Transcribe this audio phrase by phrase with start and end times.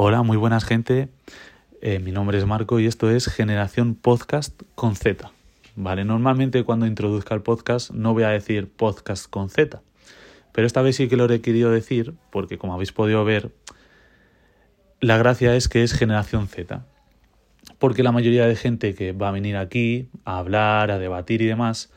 [0.00, 1.08] Hola, muy buenas gente.
[1.82, 5.32] Eh, mi nombre es Marco y esto es Generación Podcast con Z.
[5.74, 9.82] Vale, normalmente cuando introduzca el podcast no voy a decir podcast con Z,
[10.52, 13.50] pero esta vez sí que lo he querido decir porque como habéis podido ver,
[15.00, 16.84] la gracia es que es Generación Z.
[17.80, 21.46] Porque la mayoría de gente que va a venir aquí a hablar, a debatir y
[21.46, 21.90] demás,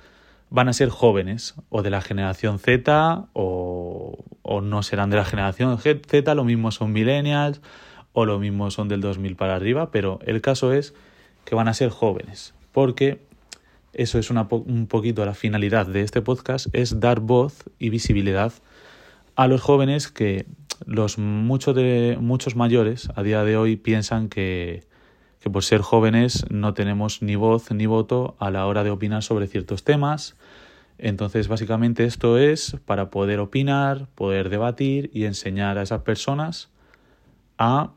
[0.49, 5.23] van a ser jóvenes o de la generación Z o, o, no serán de la
[5.23, 7.61] generación Z, lo mismo son millennials
[8.13, 10.93] o lo mismo son del 2000 para arriba, pero el caso es
[11.45, 13.19] que van a ser jóvenes, porque
[13.93, 18.53] eso es una un poquito la finalidad de este podcast, es dar voz y visibilidad
[19.35, 20.45] a los jóvenes que
[20.85, 24.83] los muchos de muchos mayores a día de hoy piensan que
[25.41, 29.23] que por ser jóvenes no tenemos ni voz ni voto a la hora de opinar
[29.23, 30.35] sobre ciertos temas.
[30.99, 36.69] Entonces, básicamente esto es para poder opinar, poder debatir y enseñar a esas personas
[37.57, 37.91] a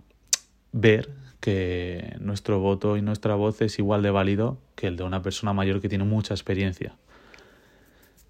[0.75, 1.11] ver
[1.41, 5.53] que nuestro voto y nuestra voz es igual de válido que el de una persona
[5.55, 6.97] mayor que tiene mucha experiencia.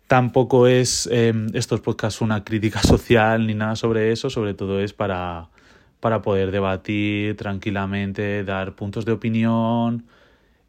[0.06, 4.92] Tampoco es eh, estos podcasts una crítica social ni nada sobre eso, sobre todo es
[4.92, 5.48] para
[6.04, 10.04] para poder debatir tranquilamente, dar puntos de opinión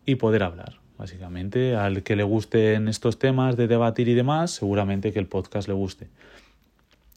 [0.05, 0.79] y poder hablar.
[0.97, 5.67] Básicamente, al que le gusten estos temas de debatir y demás, seguramente que el podcast
[5.67, 6.07] le guste.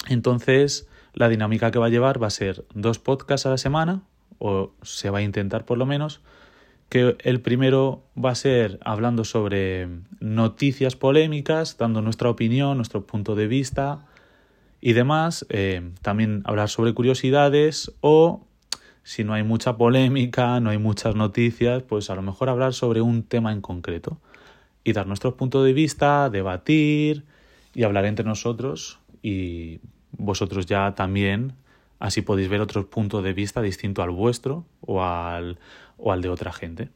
[0.08, 4.02] Entonces, la dinámica que va a llevar va a ser dos podcasts a la semana,
[4.38, 6.20] o se va a intentar por lo menos,
[6.88, 9.88] que el primero va a ser hablando sobre
[10.20, 14.06] noticias polémicas, dando nuestra opinión, nuestro punto de vista,
[14.80, 15.46] y demás.
[15.48, 18.44] Eh, también hablar sobre curiosidades o
[19.02, 23.00] si no hay mucha polémica, no hay muchas noticias, pues a lo mejor hablar sobre
[23.00, 24.18] un tema en concreto
[24.84, 27.24] y dar nuestro punto de vista, debatir
[27.74, 29.80] y hablar entre nosotros y
[30.12, 31.54] vosotros ya también
[31.98, 35.58] así podéis ver otro punto de vista distinto al vuestro o al,
[35.96, 36.90] o al de otra gente.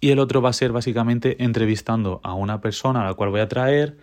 [0.00, 3.40] Y el otro va a ser básicamente entrevistando a una persona a la cual voy
[3.40, 3.96] a traer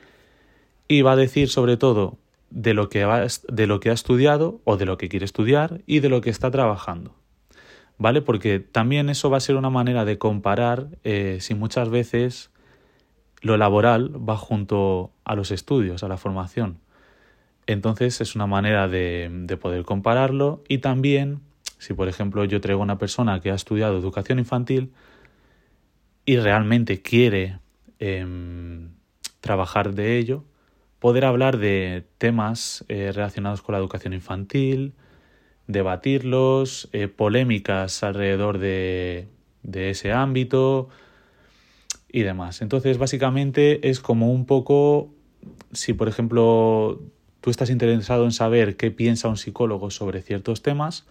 [0.87, 2.17] y va a decir sobre todo
[2.49, 5.81] de lo, que ha, de lo que ha estudiado o de lo que quiere estudiar
[5.85, 7.13] y de lo que está trabajando.
[7.97, 8.21] ¿Vale?
[8.21, 12.49] Porque también eso va a ser una manera de comparar eh, si muchas veces
[13.41, 16.77] lo laboral va junto a los estudios, a la formación.
[17.69, 21.41] Entonces es una manera de, de poder compararlo y también
[21.77, 24.91] si por ejemplo yo traigo a una persona que ha estudiado educación infantil
[26.25, 27.59] y realmente quiere
[27.99, 28.25] eh,
[29.39, 30.45] trabajar de ello,
[30.97, 34.93] poder hablar de temas eh, relacionados con la educación infantil,
[35.67, 39.27] debatirlos, eh, polémicas alrededor de,
[39.61, 40.89] de ese ámbito
[42.11, 42.63] y demás.
[42.63, 45.13] Entonces, básicamente es como un poco,
[45.71, 46.99] si por ejemplo
[47.41, 51.05] tú estás interesado en saber qué piensa un psicólogo sobre ciertos temas,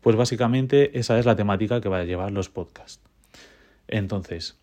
[0.00, 3.00] pues básicamente esa es la temática que va a llevar los podcasts.
[3.88, 4.56] Entonces,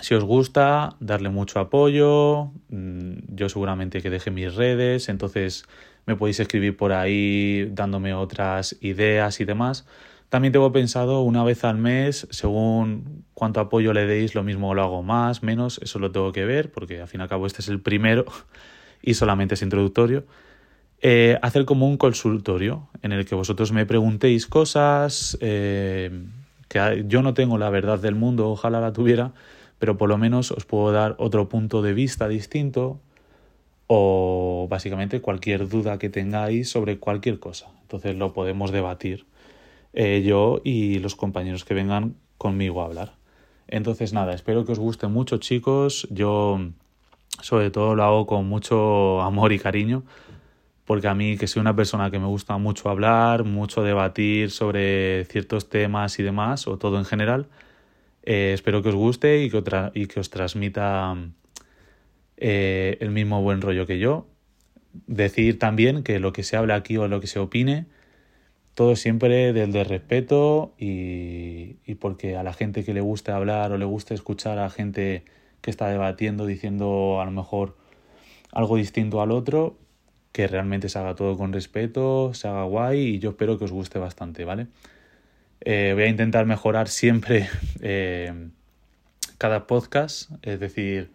[0.00, 2.50] si os gusta, darle mucho apoyo.
[2.68, 5.64] Mm, yo seguramente que deje mis redes, entonces
[6.06, 9.86] me podéis escribir por ahí dándome otras ideas y demás.
[10.28, 14.82] También tengo pensado una vez al mes, según cuánto apoyo le deis, lo mismo lo
[14.82, 17.62] hago más, menos, eso lo tengo que ver, porque al fin y al cabo este
[17.62, 18.26] es el primero
[19.02, 20.24] y solamente es introductorio.
[21.02, 26.10] Eh, hacer como un consultorio en el que vosotros me preguntéis cosas eh,
[26.68, 29.32] que yo no tengo la verdad del mundo, ojalá la tuviera,
[29.78, 33.00] pero por lo menos os puedo dar otro punto de vista distinto
[33.86, 37.68] o básicamente cualquier duda que tengáis sobre cualquier cosa.
[37.82, 39.26] Entonces lo podemos debatir
[39.94, 43.14] eh, yo y los compañeros que vengan conmigo a hablar.
[43.66, 46.06] Entonces nada, espero que os guste mucho chicos.
[46.10, 46.60] Yo
[47.42, 50.04] sobre todo lo hago con mucho amor y cariño
[50.90, 55.24] porque a mí que soy una persona que me gusta mucho hablar, mucho debatir sobre
[55.26, 57.46] ciertos temas y demás, o todo en general,
[58.24, 61.16] eh, espero que os guste y que, os transmita
[62.38, 64.26] eh, el mismo buen rollo que yo.
[65.06, 67.86] Decir también que lo que se habla aquí o lo que se opine,
[68.74, 73.70] todo siempre del de respeto y, y porque a la gente que le guste hablar
[73.70, 75.22] o le guste escuchar a gente
[75.60, 77.76] que está debatiendo diciendo a lo mejor
[78.52, 79.76] algo distinto al otro,
[80.32, 83.72] que realmente se haga todo con respeto, se haga guay y yo espero que os
[83.72, 84.68] guste bastante, ¿vale?
[85.60, 87.48] Eh, voy a intentar mejorar siempre
[87.80, 88.48] eh,
[89.38, 91.10] cada podcast, es decir,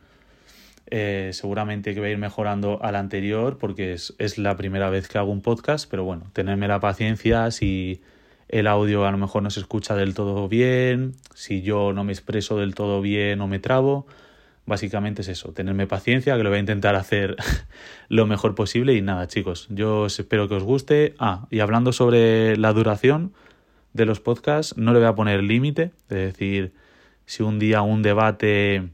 [0.87, 5.07] eh, seguramente que voy a ir mejorando al anterior porque es, es, la primera vez
[5.07, 8.01] que hago un podcast, pero bueno, tenerme la paciencia si
[8.49, 12.11] el audio a lo mejor no se escucha del todo bien, si yo no me
[12.11, 14.05] expreso del todo bien o me trabo,
[14.65, 17.35] básicamente es eso, tenerme paciencia, que lo voy a intentar hacer
[18.09, 21.15] lo mejor posible y nada, chicos, yo espero que os guste.
[21.19, 23.33] Ah, y hablando sobre la duración
[23.93, 26.73] de los podcasts, no le voy a poner límite, es decir,
[27.25, 28.89] si un día un debate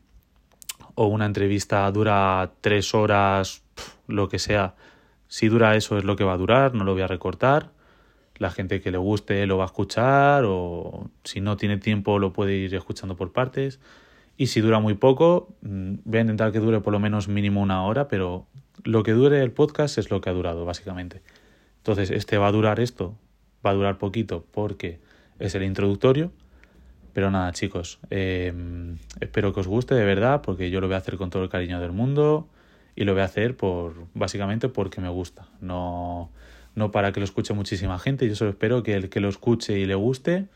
[0.96, 3.64] o una entrevista dura tres horas,
[4.08, 4.76] lo que sea,
[5.28, 7.72] si dura eso es lo que va a durar, no lo voy a recortar.
[8.38, 12.34] La gente que le guste lo va a escuchar o si no tiene tiempo lo
[12.34, 13.80] puede ir escuchando por partes.
[14.42, 17.62] Y si dura muy poco, mm, voy a intentar que dure por lo menos mínimo
[17.62, 18.48] una hora, pero
[18.84, 21.22] lo que dure el podcast es lo que ha durado, básicamente.
[21.78, 23.16] Entonces, este va a durar esto,
[23.64, 25.00] va a durar poquito porque
[25.38, 26.32] es el introductorio.
[27.14, 30.98] Pero nada, chicos, em, espero que os guste de verdad, porque yo lo voy a
[30.98, 32.48] hacer con todo el cariño del mundo
[32.96, 36.32] y lo voy a hacer por básicamente porque me gusta, no,
[36.74, 38.28] no para que lo escuche muchísima gente.
[38.28, 40.48] Yo solo espero que el que lo escuche y le guste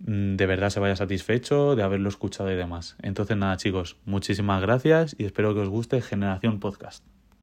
[0.00, 2.96] de verdad se vaya satisfecho de haberlo escuchado y demás.
[3.02, 7.04] Entonces nada chicos, muchísimas gracias y espero que os guste Generación Podcast.